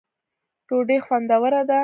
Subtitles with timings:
[0.67, 1.79] ډوډۍ خوندوره ده.